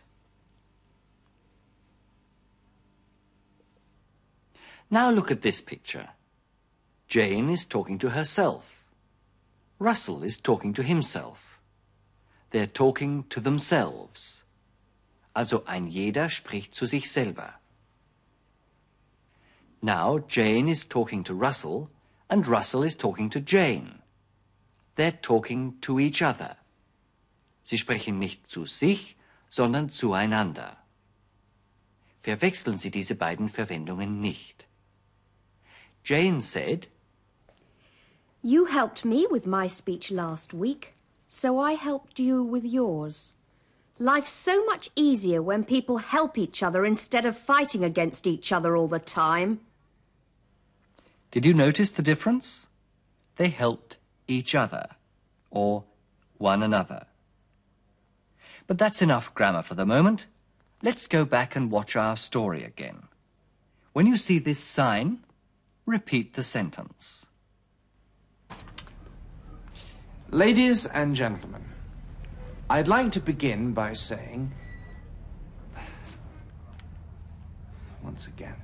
Now 4.88 5.10
look 5.10 5.32
at 5.32 5.42
this 5.42 5.60
picture. 5.60 6.10
Jane 7.08 7.50
is 7.50 7.66
talking 7.66 7.98
to 7.98 8.10
herself. 8.10 8.84
Russell 9.78 10.22
is 10.22 10.38
talking 10.38 10.72
to 10.74 10.82
himself. 10.82 11.60
They're 12.50 12.66
talking 12.66 13.24
to 13.30 13.40
themselves. 13.40 14.44
Also 15.34 15.64
ein 15.66 15.88
jeder 15.88 16.28
spricht 16.28 16.74
zu 16.74 16.86
sich 16.86 17.10
selber. 17.10 17.54
Now 19.82 20.18
Jane 20.28 20.68
is 20.68 20.84
talking 20.84 21.24
to 21.24 21.34
Russell 21.34 21.90
and 22.30 22.46
Russell 22.46 22.84
is 22.84 22.96
talking 22.96 23.28
to 23.30 23.40
Jane. 23.40 24.02
They're 24.96 25.18
talking 25.20 25.74
to 25.80 25.98
each 25.98 26.22
other. 26.22 26.56
Sie 27.64 27.78
sprechen 27.78 28.18
nicht 28.18 28.48
zu 28.48 28.66
sich, 28.66 29.16
sondern 29.48 29.88
zueinander. 29.88 30.76
Verwechseln 32.22 32.78
Sie 32.78 32.90
diese 32.90 33.14
beiden 33.14 33.48
Verwendungen 33.48 34.20
nicht. 34.20 34.66
Jane 36.04 36.40
said, 36.40 36.88
You 38.46 38.66
helped 38.66 39.06
me 39.06 39.26
with 39.30 39.46
my 39.46 39.66
speech 39.66 40.10
last 40.10 40.52
week, 40.52 40.92
so 41.26 41.58
I 41.58 41.72
helped 41.72 42.18
you 42.18 42.42
with 42.42 42.62
yours. 42.62 43.32
Life's 43.98 44.34
so 44.34 44.62
much 44.66 44.90
easier 44.94 45.40
when 45.40 45.64
people 45.64 45.96
help 45.96 46.36
each 46.36 46.62
other 46.62 46.84
instead 46.84 47.24
of 47.24 47.38
fighting 47.38 47.82
against 47.82 48.26
each 48.26 48.52
other 48.52 48.76
all 48.76 48.86
the 48.86 48.98
time. 48.98 49.60
Did 51.30 51.46
you 51.46 51.54
notice 51.54 51.90
the 51.90 52.02
difference? 52.02 52.66
They 53.36 53.48
helped 53.48 53.96
each 54.28 54.54
other, 54.54 54.88
or 55.50 55.84
one 56.36 56.62
another. 56.62 57.06
But 58.66 58.76
that's 58.76 59.00
enough 59.00 59.34
grammar 59.34 59.62
for 59.62 59.74
the 59.74 59.86
moment. 59.86 60.26
Let's 60.82 61.06
go 61.06 61.24
back 61.24 61.56
and 61.56 61.70
watch 61.70 61.96
our 61.96 62.14
story 62.14 62.62
again. 62.62 63.04
When 63.94 64.06
you 64.06 64.18
see 64.18 64.38
this 64.38 64.60
sign, 64.60 65.20
repeat 65.86 66.34
the 66.34 66.42
sentence. 66.42 67.24
Ladies 70.34 70.84
and 70.86 71.14
gentlemen, 71.14 71.62
I'd 72.68 72.88
like 72.88 73.12
to 73.12 73.20
begin 73.20 73.72
by 73.72 73.94
saying. 73.94 74.50
Once 78.02 78.26
again. 78.26 78.56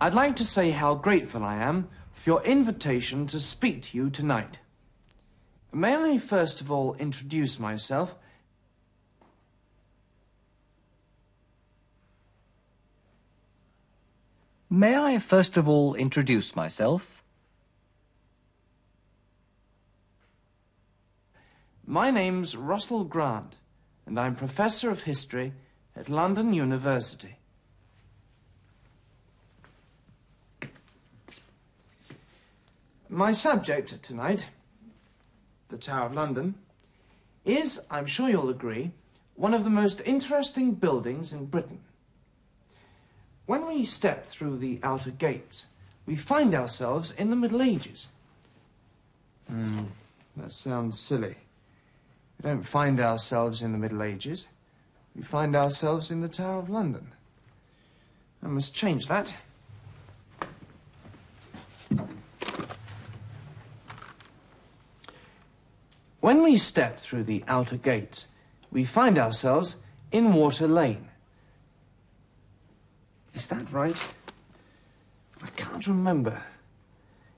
I'd 0.00 0.12
like 0.12 0.34
to 0.34 0.44
say 0.44 0.70
how 0.70 0.96
grateful 0.96 1.44
I 1.44 1.54
am 1.54 1.86
for 2.12 2.30
your 2.30 2.42
invitation 2.42 3.28
to 3.28 3.38
speak 3.38 3.82
to 3.82 3.96
you 3.96 4.10
tonight. 4.10 4.58
May 5.72 5.94
I 5.94 6.18
first 6.18 6.60
of 6.60 6.68
all 6.68 6.94
introduce 6.94 7.60
myself? 7.60 8.16
May 14.68 14.96
I 14.98 15.20
first 15.20 15.56
of 15.56 15.68
all 15.68 15.94
introduce 15.94 16.56
myself? 16.56 17.22
My 21.90 22.10
name's 22.10 22.54
Russell 22.54 23.04
Grant, 23.04 23.56
and 24.04 24.20
I'm 24.20 24.34
Professor 24.34 24.90
of 24.90 25.04
History 25.04 25.54
at 25.96 26.10
London 26.10 26.52
University. 26.52 27.38
My 33.08 33.32
subject 33.32 34.02
tonight, 34.02 34.48
the 35.70 35.78
Tower 35.78 36.04
of 36.04 36.12
London, 36.12 36.56
is, 37.46 37.80
I'm 37.90 38.04
sure 38.04 38.28
you'll 38.28 38.50
agree, 38.50 38.90
one 39.34 39.54
of 39.54 39.64
the 39.64 39.70
most 39.70 40.02
interesting 40.04 40.72
buildings 40.72 41.32
in 41.32 41.46
Britain. 41.46 41.80
When 43.46 43.66
we 43.66 43.86
step 43.86 44.26
through 44.26 44.58
the 44.58 44.78
outer 44.82 45.10
gates, 45.10 45.68
we 46.04 46.16
find 46.16 46.54
ourselves 46.54 47.12
in 47.12 47.30
the 47.30 47.36
Middle 47.36 47.62
Ages. 47.62 48.08
Hmm, 49.48 49.84
that 50.36 50.52
sounds 50.52 51.00
silly. 51.00 51.36
We 52.42 52.50
don't 52.50 52.62
find 52.62 53.00
ourselves 53.00 53.62
in 53.62 53.72
the 53.72 53.78
Middle 53.78 54.02
Ages. 54.02 54.46
We 55.16 55.22
find 55.22 55.56
ourselves 55.56 56.10
in 56.10 56.20
the 56.20 56.28
Tower 56.28 56.60
of 56.60 56.70
London. 56.70 57.12
I 58.42 58.46
must 58.46 58.74
change 58.74 59.08
that. 59.08 59.34
When 66.20 66.42
we 66.42 66.56
step 66.58 66.98
through 66.98 67.24
the 67.24 67.42
outer 67.48 67.76
gates, 67.76 68.26
we 68.70 68.84
find 68.84 69.18
ourselves 69.18 69.76
in 70.12 70.34
Water 70.34 70.68
Lane. 70.68 71.08
Is 73.34 73.46
that 73.48 73.72
right? 73.72 73.96
I 75.42 75.48
can't 75.56 75.86
remember. 75.86 76.42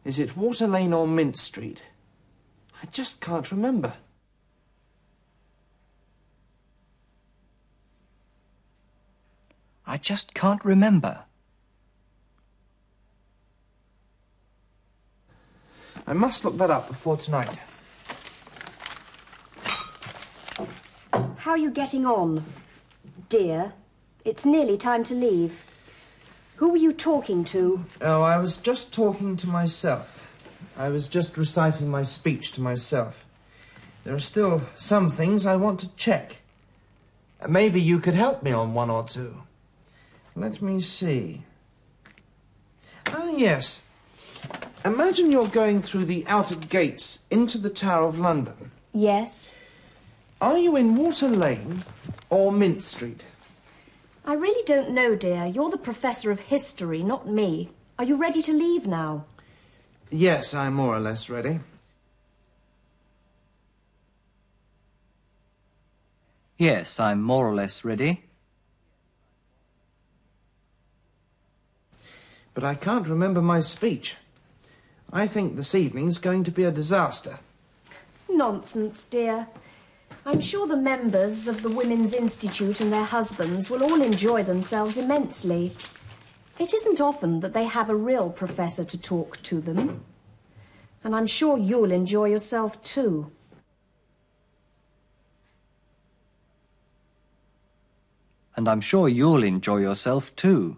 Is 0.05 0.19
it 0.19 0.37
Water 0.37 0.67
Lane 0.67 0.93
or 0.93 1.07
Mint 1.07 1.37
Street? 1.37 1.83
I 2.83 2.87
just 2.87 3.21
can't 3.21 3.51
remember. 3.51 3.95
I 9.91 9.97
just 9.97 10.35
can't 10.35 10.65
remember. 10.65 11.25
I 16.07 16.13
must 16.13 16.45
look 16.45 16.57
that 16.59 16.71
up 16.71 16.87
before 16.87 17.17
tonight. 17.17 17.59
How 21.39 21.51
are 21.51 21.59
you 21.59 21.73
getting 21.73 22.07
on? 22.07 22.45
Dear, 23.29 23.73
it's 24.25 24.47
nearly 24.47 24.77
time 24.77 25.03
to 25.03 25.15
leave. 25.17 25.67
Who 26.57 26.71
were 26.71 26.77
you 26.77 26.93
talking 26.93 27.43
to? 27.47 27.85
Oh, 28.01 28.23
I 28.23 28.39
was 28.39 28.59
just 28.59 28.95
talking 28.95 29.37
to 29.39 29.49
myself. 29.49 30.31
I 30.79 30.89
was 30.89 31.09
just 31.09 31.37
reciting 31.37 31.89
my 31.91 32.05
speech 32.05 32.53
to 32.53 32.61
myself. 32.61 33.27
There 34.05 34.15
are 34.15 34.21
still 34.21 34.63
some 34.77 35.11
things 35.11 35.47
I 35.47 35.57
want 35.57 35.81
to 35.81 35.93
check. 35.97 36.37
Maybe 37.49 37.81
you 37.81 37.99
could 37.99 38.15
help 38.15 38.45
me 38.45 38.53
on 38.53 38.73
one 38.73 38.89
or 38.89 39.03
two. 39.03 39.43
Let 40.35 40.63
me 40.63 40.81
see. 40.81 41.43
Ah, 43.09 43.29
yes. 43.31 43.83
Imagine 44.85 45.31
you're 45.31 45.49
going 45.49 45.83
through 45.83 46.07
the 46.07 46.25
outer 46.27 46.55
gates 46.55 47.25
into 47.31 47.59
the 47.59 47.71
Tower 47.71 48.09
of 48.09 48.19
London. 48.19 48.71
Yes. 48.93 49.53
Are 50.41 50.57
you 50.57 50.77
in 50.77 50.97
Water 50.97 51.29
Lane 51.29 51.81
or 52.31 52.51
Mint 52.51 52.83
Street? 52.83 53.23
I 54.25 54.35
really 54.35 54.65
don't 54.65 54.91
know, 54.91 55.15
dear. 55.15 55.45
You're 55.47 55.71
the 55.71 55.77
professor 55.77 56.31
of 56.31 56.41
history, 56.41 57.03
not 57.03 57.29
me. 57.29 57.71
Are 57.99 58.05
you 58.05 58.17
ready 58.17 58.41
to 58.43 58.53
leave 58.53 58.87
now? 58.87 59.27
Yes, 60.11 60.55
I'm 60.55 60.75
more 60.75 60.97
or 60.97 61.01
less 61.01 61.29
ready. 61.29 61.61
Yes, 66.57 66.99
I'm 67.01 67.23
more 67.23 67.49
or 67.49 67.55
less 67.55 67.85
ready. 67.85 68.25
But 72.61 72.69
I 72.69 72.75
can't 72.75 73.09
remember 73.09 73.41
my 73.41 73.61
speech. 73.61 74.17
I 75.11 75.27
think 75.27 75.57
this 75.57 75.75
evening's 75.75 76.19
going 76.19 76.45
to 76.45 76.51
be 76.51 76.65
a 76.65 76.71
disaster. 76.71 77.39
Nonsense, 78.29 79.07
dear. 79.07 79.47
I'm 80.27 80.43
sure 80.43 80.67
the 80.67 80.77
members 80.77 81.49
of 81.49 81.63
the 81.63 81.71
Women's 81.71 82.13
Institute 82.13 82.83
and 82.83 82.93
their 82.93 83.05
husbands 83.05 83.71
will 83.71 83.83
all 83.83 84.03
enjoy 84.03 84.43
themselves 84.43 84.99
immensely. 84.99 85.73
It 86.59 86.75
isn't 86.75 87.01
often 87.01 87.41
that 87.41 87.55
they 87.55 87.65
have 87.65 87.89
a 87.89 87.97
real 87.97 88.29
professor 88.29 88.85
to 88.85 88.99
talk 88.99 89.39
to 89.45 89.63
them. 89.63 90.05
And 91.03 91.17
I'm 91.17 91.27
sure 91.27 91.57
you'll 91.57 91.93
enjoy 91.93 92.27
yourself 92.27 92.83
too. 92.83 93.33
And 98.55 98.69
I'm 98.69 98.83
sure 98.83 99.09
you'll 99.09 99.45
enjoy 99.45 99.79
yourself 99.79 100.37
too. 100.37 100.77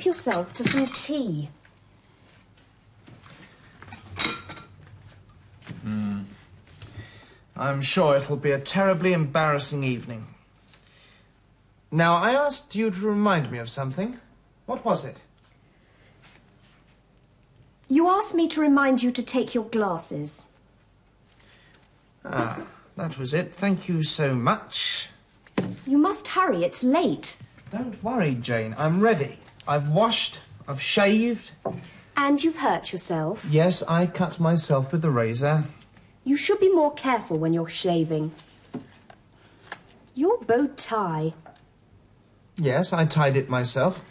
Help 0.00 0.06
yourself 0.06 0.54
to 0.54 0.64
some 0.64 0.86
tea. 0.86 1.50
I'm 7.54 7.82
sure 7.82 8.16
it'll 8.16 8.38
be 8.38 8.52
a 8.52 8.58
terribly 8.58 9.12
embarrassing 9.12 9.84
evening. 9.84 10.28
Now, 11.90 12.14
I 12.14 12.30
asked 12.30 12.74
you 12.74 12.90
to 12.90 13.06
remind 13.06 13.52
me 13.52 13.58
of 13.58 13.68
something. 13.68 14.18
What 14.64 14.86
was 14.86 15.04
it? 15.04 15.20
You 17.90 18.08
asked 18.08 18.34
me 18.34 18.48
to 18.48 18.60
remind 18.62 19.02
you 19.02 19.10
to 19.10 19.22
take 19.22 19.54
your 19.54 19.64
glasses. 19.64 20.46
Ah, 22.24 22.66
that 22.96 23.18
was 23.18 23.34
it. 23.34 23.52
Thank 23.52 23.86
you 23.86 24.02
so 24.02 24.34
much. 24.34 25.10
You 25.86 25.98
must 25.98 26.28
hurry, 26.28 26.64
it's 26.64 26.82
late. 26.82 27.36
Don't 27.70 28.02
worry, 28.02 28.34
Jane. 28.34 28.74
I'm 28.78 29.02
ready. 29.02 29.36
I've 29.70 29.86
washed, 29.86 30.40
I've 30.66 30.82
shaved. 30.82 31.52
And 32.16 32.42
you've 32.42 32.56
hurt 32.56 32.92
yourself. 32.92 33.46
Yes, 33.48 33.84
I 33.84 34.06
cut 34.06 34.40
myself 34.40 34.90
with 34.90 35.04
a 35.04 35.10
razor. 35.12 35.62
You 36.24 36.36
should 36.36 36.58
be 36.58 36.74
more 36.74 36.92
careful 36.92 37.38
when 37.38 37.54
you're 37.54 37.68
shaving. 37.68 38.32
Your 40.12 40.38
bow 40.38 40.66
tie. 40.74 41.34
Yes, 42.56 42.92
I 42.92 43.04
tied 43.04 43.36
it 43.36 43.48
myself. 43.48 44.02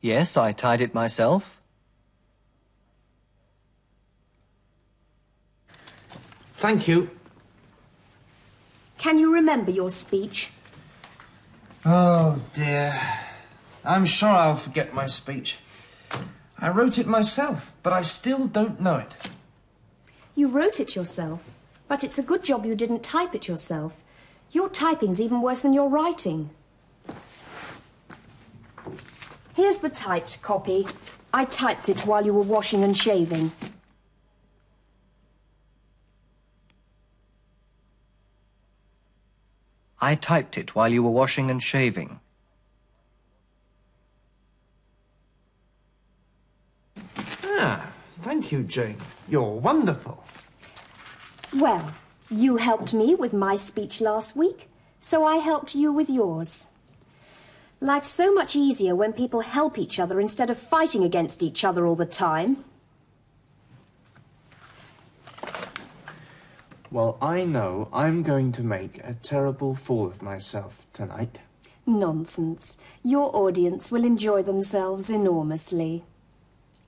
Yes, 0.00 0.36
I 0.36 0.52
tied 0.52 0.80
it 0.80 0.94
myself. 0.94 1.60
Thank 6.54 6.86
you. 6.86 7.10
Can 9.02 9.18
you 9.18 9.34
remember 9.34 9.72
your 9.72 9.90
speech? 9.90 10.52
Oh, 11.84 12.40
dear. 12.54 13.00
I'm 13.84 14.04
sure 14.04 14.28
I'll 14.28 14.54
forget 14.54 14.94
my 14.94 15.08
speech. 15.08 15.58
I 16.56 16.68
wrote 16.68 16.98
it 16.98 17.08
myself, 17.08 17.72
but 17.82 17.92
I 17.92 18.02
still 18.02 18.46
don't 18.46 18.80
know 18.80 18.98
it. 18.98 19.12
You 20.36 20.46
wrote 20.46 20.78
it 20.78 20.94
yourself, 20.94 21.50
but 21.88 22.04
it's 22.04 22.16
a 22.16 22.22
good 22.22 22.44
job 22.44 22.64
you 22.64 22.76
didn't 22.76 23.02
type 23.02 23.34
it 23.34 23.48
yourself. 23.48 24.04
Your 24.52 24.68
typing's 24.68 25.20
even 25.20 25.42
worse 25.42 25.62
than 25.62 25.74
your 25.74 25.88
writing. 25.88 26.50
Here's 29.54 29.78
the 29.78 29.90
typed 29.90 30.40
copy. 30.42 30.86
I 31.34 31.46
typed 31.46 31.88
it 31.88 32.06
while 32.06 32.24
you 32.24 32.34
were 32.34 32.42
washing 32.42 32.84
and 32.84 32.96
shaving. 32.96 33.50
I 40.02 40.16
typed 40.16 40.58
it 40.58 40.74
while 40.74 40.88
you 40.88 41.00
were 41.04 41.12
washing 41.12 41.48
and 41.48 41.62
shaving. 41.62 42.18
Ah, 47.44 47.88
thank 48.14 48.50
you, 48.50 48.64
Jane. 48.64 48.96
You're 49.28 49.60
wonderful. 49.60 50.24
Well, 51.54 51.94
you 52.28 52.56
helped 52.56 52.92
me 52.92 53.14
with 53.14 53.32
my 53.32 53.54
speech 53.54 54.00
last 54.00 54.34
week, 54.34 54.68
so 55.00 55.24
I 55.24 55.36
helped 55.36 55.76
you 55.76 55.92
with 55.92 56.10
yours. 56.10 56.66
Life's 57.80 58.08
so 58.08 58.34
much 58.34 58.56
easier 58.56 58.96
when 58.96 59.12
people 59.12 59.42
help 59.42 59.78
each 59.78 60.00
other 60.00 60.20
instead 60.20 60.50
of 60.50 60.58
fighting 60.58 61.04
against 61.04 61.44
each 61.44 61.64
other 61.64 61.86
all 61.86 61.96
the 61.96 62.06
time. 62.06 62.64
Well, 66.92 67.16
I 67.22 67.44
know 67.44 67.88
I'm 67.90 68.22
going 68.22 68.52
to 68.52 68.62
make 68.62 68.98
a 68.98 69.14
terrible 69.14 69.74
fool 69.74 70.06
of 70.06 70.20
myself 70.20 70.86
tonight. 70.92 71.38
Nonsense. 71.86 72.76
Your 73.02 73.34
audience 73.34 73.90
will 73.90 74.04
enjoy 74.04 74.42
themselves 74.42 75.08
enormously. 75.08 76.04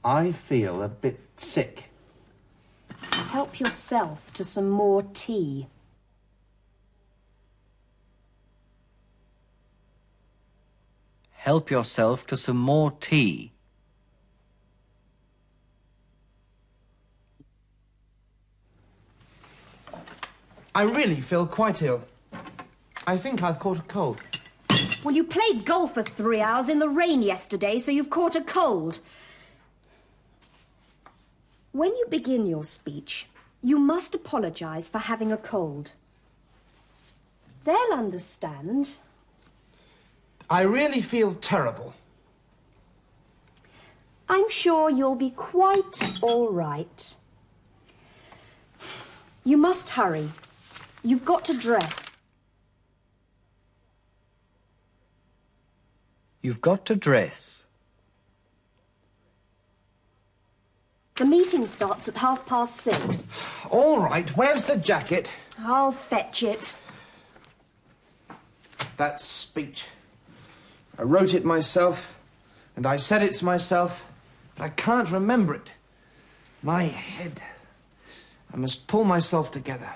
I 0.04 0.30
feel 0.32 0.82
a 0.82 0.88
bit 0.88 1.20
sick. 1.38 1.88
Help 3.30 3.58
yourself 3.58 4.30
to 4.34 4.44
some 4.44 4.68
more 4.68 5.04
tea. 5.14 5.68
Help 11.30 11.70
yourself 11.70 12.26
to 12.26 12.36
some 12.36 12.58
more 12.58 12.90
tea. 12.90 13.53
I 20.76 20.82
really 20.82 21.20
feel 21.20 21.46
quite 21.46 21.82
ill. 21.82 22.02
I 23.06 23.16
think 23.16 23.42
I've 23.42 23.60
caught 23.60 23.78
a 23.78 23.82
cold. 23.82 24.22
Well, 25.04 25.14
you 25.14 25.22
played 25.22 25.64
golf 25.64 25.94
for 25.94 26.02
three 26.02 26.40
hours 26.40 26.68
in 26.68 26.80
the 26.80 26.88
rain 26.88 27.22
yesterday, 27.22 27.78
so 27.78 27.92
you've 27.92 28.10
caught 28.10 28.34
a 28.34 28.40
cold. 28.40 28.98
When 31.70 31.90
you 31.90 32.06
begin 32.10 32.46
your 32.46 32.64
speech, 32.64 33.26
you 33.62 33.78
must 33.78 34.14
apologise 34.14 34.88
for 34.88 34.98
having 34.98 35.30
a 35.30 35.36
cold. 35.36 35.92
They'll 37.64 37.92
understand. 37.92 38.96
I 40.50 40.62
really 40.62 41.00
feel 41.00 41.34
terrible. 41.34 41.94
I'm 44.28 44.50
sure 44.50 44.90
you'll 44.90 45.14
be 45.14 45.30
quite 45.30 46.18
all 46.22 46.50
right. 46.50 47.14
You 49.44 49.56
must 49.56 49.90
hurry. 49.90 50.30
You've 51.04 51.26
got 51.26 51.44
to 51.44 51.54
dress. 51.56 52.10
You've 56.40 56.62
got 56.62 56.86
to 56.86 56.96
dress. 56.96 57.66
The 61.16 61.26
meeting 61.26 61.66
starts 61.66 62.08
at 62.08 62.16
half 62.16 62.46
past 62.46 62.76
six. 62.76 63.32
All 63.70 64.00
right, 64.00 64.28
where's 64.30 64.64
the 64.64 64.76
jacket? 64.76 65.30
I'll 65.60 65.92
fetch 65.92 66.42
it. 66.42 66.76
That 68.96 69.20
speech. 69.20 69.84
I 70.98 71.02
wrote 71.02 71.34
it 71.34 71.44
myself, 71.44 72.18
and 72.76 72.86
I 72.86 72.96
said 72.96 73.22
it 73.22 73.34
to 73.34 73.44
myself, 73.44 74.10
but 74.56 74.64
I 74.64 74.68
can't 74.70 75.10
remember 75.10 75.54
it. 75.54 75.70
My 76.62 76.84
head. 76.84 77.42
I 78.52 78.56
must 78.56 78.86
pull 78.86 79.04
myself 79.04 79.50
together. 79.50 79.90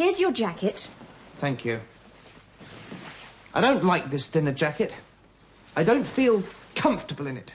Here's 0.00 0.18
your 0.18 0.32
jacket. 0.32 0.88
Thank 1.36 1.66
you. 1.66 1.78
I 3.52 3.60
don't 3.60 3.84
like 3.84 4.08
this 4.08 4.28
dinner 4.28 4.50
jacket. 4.50 4.96
I 5.76 5.84
don't 5.84 6.06
feel 6.06 6.42
comfortable 6.74 7.26
in 7.26 7.36
it. 7.36 7.52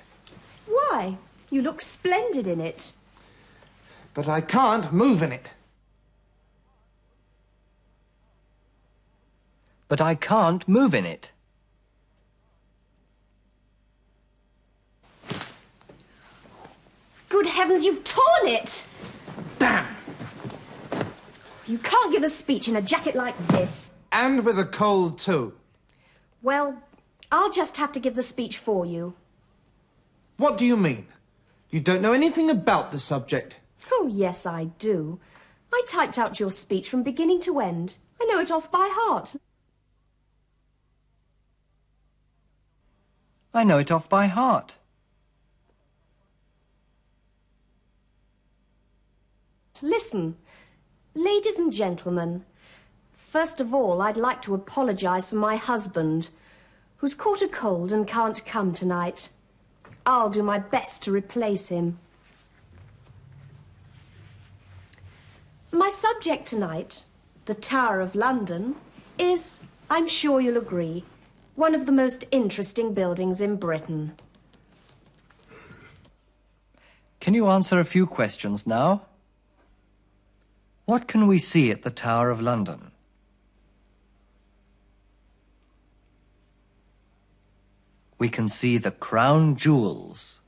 Why? 0.68 1.18
You 1.50 1.64
look 1.64 1.82
splendid 1.82 2.46
in 2.46 2.62
it. 2.62 2.94
But 4.14 4.28
I 4.28 4.42
can't 4.42 4.94
move 4.94 5.24
in 5.24 5.32
it. 5.32 5.50
But 9.88 10.00
I 10.00 10.14
can't 10.14 10.68
move 10.68 10.94
in 10.94 11.08
it. 11.08 11.32
Good 17.28 17.48
heavens, 17.48 17.84
you've 17.84 18.04
torn 18.04 18.48
it! 18.50 18.86
Damn! 19.58 19.95
You 21.68 21.78
can't 21.80 22.12
give 22.12 22.24
a 22.24 22.30
speech 22.30 22.68
in 22.68 22.76
a 22.76 22.82
jacket 22.82 23.16
like 23.16 23.38
this. 23.48 23.92
And 24.12 24.46
with 24.46 24.60
a 24.60 24.66
cold, 24.66 25.18
too. 25.18 25.54
Well, 26.42 26.84
I'll 27.32 27.52
just 27.52 27.78
have 27.78 27.92
to 27.94 28.00
give 28.00 28.16
the 28.16 28.24
speech 28.24 28.58
for 28.58 28.86
you. 28.86 29.16
What 30.38 30.58
do 30.58 30.66
you 30.66 30.78
mean? 30.78 31.08
You 31.70 31.80
don't 31.80 32.02
know 32.02 32.14
anything 32.14 32.50
about 32.50 32.92
the 32.92 33.00
subject. 33.00 33.58
Oh, 33.92 34.08
yes, 34.12 34.46
I 34.46 34.66
do. 34.78 35.20
I 35.74 35.82
typed 35.88 36.20
out 36.20 36.40
your 36.40 36.52
speech 36.52 36.90
from 36.90 37.04
beginning 37.04 37.40
to 37.42 37.60
end. 37.60 37.98
I 38.22 38.26
know 38.26 38.40
it 38.40 38.52
off 38.52 38.72
by 38.72 38.88
heart. 38.92 39.36
I 43.54 43.64
know 43.64 43.80
it 43.80 43.92
off 43.92 44.08
by 44.08 44.28
heart. 44.28 44.76
Listen, 49.82 50.38
ladies 51.16 51.58
and 51.58 51.72
gentlemen, 51.72 52.44
first 53.16 53.62
of 53.62 53.74
all, 53.74 54.02
I'd 54.02 54.18
like 54.18 54.42
to 54.44 54.54
apologise 54.54 55.30
for 55.30 55.38
my 55.38 55.56
husband, 55.56 56.30
who's 56.98 57.16
caught 57.16 57.42
a 57.42 57.48
cold 57.48 57.92
and 57.92 58.06
can't 58.06 58.46
come 58.46 58.74
tonight. 58.74 59.30
I'll 60.06 60.30
do 60.30 60.44
my 60.44 60.60
best 60.60 61.02
to 61.04 61.12
replace 61.12 61.70
him. 61.70 61.98
My 65.72 65.90
subject 65.90 66.48
tonight, 66.48 67.04
the 67.46 67.56
Tower 67.56 68.02
of 68.02 68.16
London, 68.16 68.76
is, 69.18 69.64
I'm 69.90 70.08
sure 70.08 70.40
you'll 70.40 70.58
agree, 70.58 71.04
one 71.56 71.74
of 71.74 71.86
the 71.86 71.92
most 71.92 72.26
interesting 72.32 72.94
buildings 72.94 73.40
in 73.42 73.56
Britain. 73.56 74.14
Can 77.20 77.34
you 77.34 77.48
answer 77.48 77.80
a 77.80 77.86
few 77.86 78.06
questions 78.06 78.68
now? 78.68 79.02
What 80.86 81.08
can 81.08 81.26
we 81.26 81.40
see 81.40 81.72
at 81.72 81.82
the 81.82 81.90
Tower 81.90 82.30
of 82.30 82.40
London? 82.40 82.92
We 88.20 88.30
can 88.30 88.48
see 88.48 88.78
the 88.78 88.92
crown 88.92 89.56
jewels. 89.56 90.42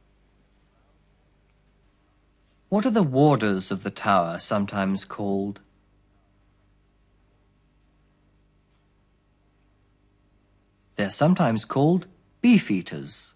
What 2.69 2.85
are 2.85 2.91
the 2.91 3.03
warders 3.03 3.71
of 3.71 3.83
the 3.83 3.89
tower 3.89 4.39
sometimes 4.39 5.05
called? 5.05 5.61
They're 10.95 11.09
sometimes 11.09 11.65
called 11.65 12.07
beefeaters. 12.41 13.33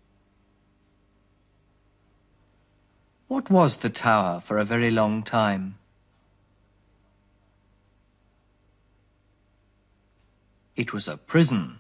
What 3.28 3.50
was 3.50 3.78
the 3.78 3.90
tower 3.90 4.40
for 4.40 4.58
a 4.58 4.66
very 4.66 4.92
long 4.92 5.24
time? 5.24 5.78
It 10.76 10.94
was 10.94 11.08
a 11.08 11.18
prison. 11.18 11.80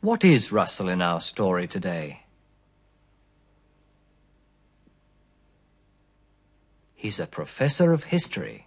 What 0.00 0.24
is 0.24 0.50
Russell 0.50 0.88
in 0.88 1.02
our 1.02 1.20
story 1.20 1.66
today? 1.66 2.24
He's 6.94 7.20
a 7.20 7.26
professor 7.26 7.92
of 7.92 8.04
history. 8.04 8.66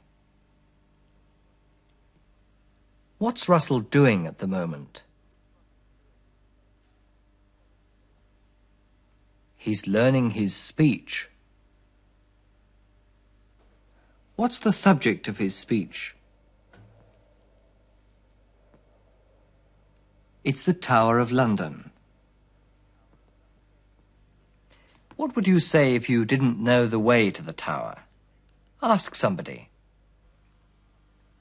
What's 3.17 3.47
Russell 3.47 3.79
doing 3.79 4.27
at 4.27 4.39
the 4.39 4.47
moment? 4.47 5.03
He's 9.55 9.87
learning 9.87 10.31
his 10.31 10.55
speech. 10.55 11.29
What's 14.35 14.59
the 14.59 14.73
subject 14.73 15.27
of 15.27 15.37
his 15.37 15.55
speech? 15.55 16.12
It's 20.43 20.63
the 20.63 20.73
Tower 20.73 21.19
of 21.19 21.31
London. 21.31 21.89
What 25.15 25.37
would 25.37 25.47
you 25.47 25.59
say 25.59 25.95
if 25.95 26.09
you 26.09 26.25
didn't 26.25 26.59
know 26.59 26.85
the 26.85 26.99
way 26.99 27.31
to 27.31 27.41
the 27.41 27.53
tower? 27.53 28.03
Ask 28.81 29.15
somebody. 29.15 29.69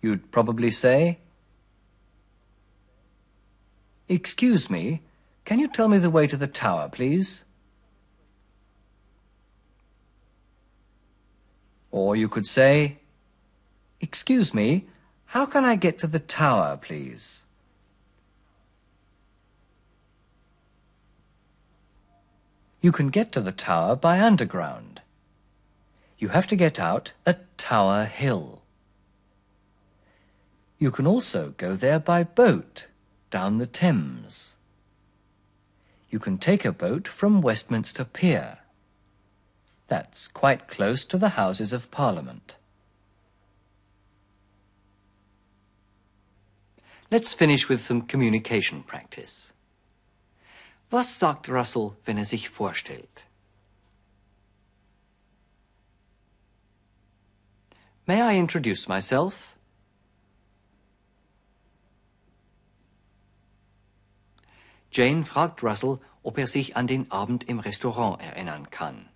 You'd 0.01 0.31
probably 0.31 0.71
say, 0.71 1.19
Excuse 4.09 4.71
me, 4.71 5.03
can 5.45 5.59
you 5.59 5.67
tell 5.67 5.89
me 5.89 5.99
the 5.99 6.11
way 6.11 6.29
to 6.29 6.37
the 6.37 6.47
tower, 6.47 6.89
please? 6.89 7.45
Or 11.91 12.15
you 12.15 12.29
could 12.29 12.47
say, 12.47 12.99
Excuse 14.01 14.55
me, 14.55 14.87
how 15.27 15.45
can 15.45 15.65
I 15.65 15.75
get 15.75 15.99
to 16.01 16.07
the 16.07 16.21
tower, 16.21 16.77
please? 16.77 17.42
You 22.83 22.91
can 22.91 23.11
get 23.11 23.31
to 23.33 23.41
the 23.41 23.53
tower 23.53 23.95
by 23.95 24.21
underground. 24.21 25.03
You 26.19 26.29
have 26.29 26.49
to 26.49 26.57
get 26.57 26.81
out 26.81 27.13
at 27.25 27.57
Tower 27.57 28.05
Hill. 28.05 28.63
You 30.79 30.91
can 30.91 31.07
also 31.07 31.55
go 31.57 31.75
there 31.75 32.01
by 32.01 32.25
boat 32.25 32.89
down 33.31 33.59
the 33.59 33.69
Thames. 33.69 34.57
You 36.11 36.19
can 36.19 36.39
take 36.39 36.65
a 36.65 36.73
boat 36.73 37.07
from 37.07 37.41
Westminster 37.41 38.05
Pier. 38.05 38.59
That's 39.87 40.27
quite 40.27 40.67
close 40.67 41.05
to 41.05 41.17
the 41.17 41.31
Houses 41.31 41.73
of 41.73 41.91
Parliament. 41.93 42.57
Let's 47.13 47.33
finish 47.33 47.69
with 47.69 47.81
some 47.81 48.03
communication 48.03 48.83
practice. 48.83 49.52
Was 50.93 51.19
sagt 51.19 51.49
Russell, 51.49 51.97
wenn 52.05 52.19
er 52.19 52.27
sich 52.27 52.51
vorstellt? 52.51 53.25
May 58.05 58.21
I 58.21 58.39
introduce 58.39 58.89
myself? 58.89 59.57
Jane 64.91 65.25
fragt 65.25 65.63
Russell, 65.63 65.99
ob 66.23 66.37
er 66.37 66.47
sich 66.47 66.77
an 66.77 66.87
den 66.87 67.11
Abend 67.11 67.49
im 67.49 67.61
Restaurant 67.61 68.21
erinnern 68.21 68.69
kann. 68.69 69.09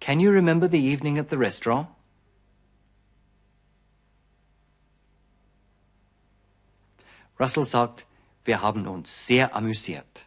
Can 0.00 0.20
you 0.20 0.30
remember 0.30 0.70
the 0.70 0.90
evening 0.90 1.18
at 1.18 1.28
the 1.28 1.36
restaurant? 1.36 1.93
Russell 7.38 7.64
sagt, 7.64 8.06
wir 8.44 8.62
haben 8.62 8.86
uns 8.86 9.26
sehr 9.26 9.54
amüsiert. 9.54 10.26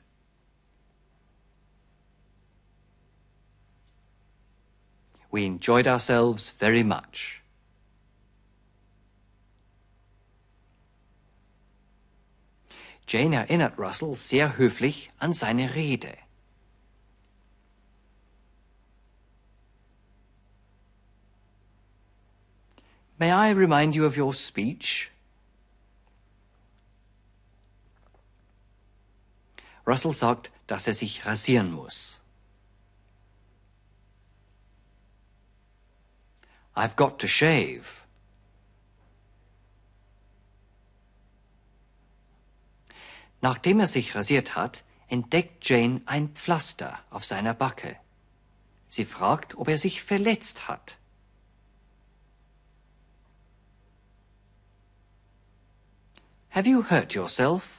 We 5.32 5.46
enjoyed 5.46 5.88
ourselves 5.88 6.50
very 6.50 6.84
much. 6.84 7.41
Jane 13.08 13.34
erinnert 13.34 13.78
Russell 13.78 14.15
sehr 14.15 14.58
höflich 14.58 15.12
an 15.20 15.34
seine 15.34 15.76
Rede. 15.76 16.17
May 23.17 23.32
I 23.32 23.52
remind 23.52 23.96
you 23.96 24.06
of 24.06 24.17
your 24.17 24.34
speech? 24.34 25.10
Russell 29.88 30.13
sagt, 30.13 30.52
dass 30.67 30.86
er 30.86 30.93
sich 30.93 31.26
rasieren 31.26 31.71
muss. 31.71 32.21
I've 36.76 36.95
got 36.95 37.19
to 37.19 37.28
shave. 37.28 37.86
Nachdem 43.41 43.80
er 43.80 43.88
sich 43.88 44.13
rasiert 44.13 44.56
hat, 44.56 44.84
entdeckt 45.08 45.67
Jane 45.67 46.02
ein 46.06 46.30
Pflaster 46.30 47.00
auf 47.10 47.23
seiner 47.26 47.54
Backe. 47.54 47.97
Sie 48.89 49.06
fragt, 49.06 49.56
ob 49.56 49.69
er 49.69 49.78
sich 49.78 50.04
verletzt 50.04 50.67
hat. 50.67 50.97
Have 56.50 56.67
you 56.67 56.84
hurt 56.89 57.13
yourself? 57.13 57.77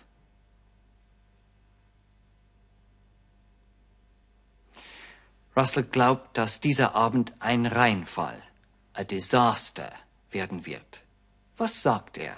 Russell 5.59 5.83
glaubt, 5.83 6.39
dass 6.39 6.61
dieser 6.61 6.95
Abend 6.95 7.33
ein 7.41 7.67
Reinfall 7.67 8.41
a 8.93 9.03
disaster 9.03 9.91
werden 10.31 10.65
wird. 10.67 11.03
Was 11.57 11.83
sagt 11.83 12.17
er? 12.17 12.37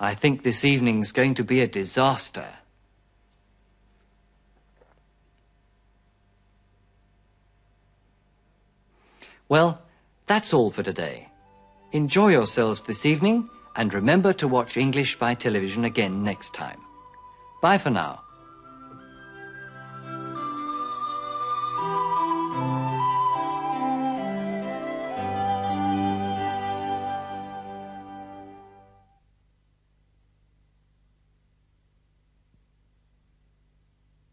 I 0.00 0.14
think 0.14 0.44
this 0.44 0.62
evening's 0.62 1.12
going 1.12 1.34
to 1.34 1.42
be 1.42 1.60
a 1.62 1.66
disaster. 1.66 2.46
Well, 9.48 9.80
that's 10.26 10.54
all 10.54 10.70
for 10.70 10.84
today. 10.84 11.26
Enjoy 11.90 12.28
yourselves 12.28 12.84
this 12.84 13.04
evening 13.04 13.48
and 13.76 13.92
remember 13.92 14.32
to 14.34 14.48
watch 14.48 14.76
English 14.76 15.18
by 15.18 15.34
television 15.34 15.84
again 15.84 16.22
next 16.22 16.54
time. 16.54 16.80
Bye 17.60 17.78
for 17.78 17.90
now. 17.90 18.22